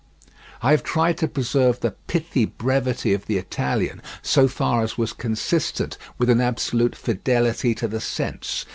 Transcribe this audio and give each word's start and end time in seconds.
I 0.63 0.71
have 0.71 0.81
tried 0.81 1.19
to 1.19 1.27
preserve 1.27 1.79
the 1.81 1.91
pithy 1.91 2.45
brevity 2.45 3.13
of 3.13 3.27
the 3.27 3.37
Italian 3.37 4.01
so 4.23 4.47
far 4.47 4.81
as 4.81 4.97
was 4.97 5.13
consistent 5.13 5.95
with 6.17 6.31
an 6.31 6.41
absolute 6.41 6.95
fidelity 6.95 7.75
to 7.75 7.87
the 7.87 8.01
sense. 8.01 8.65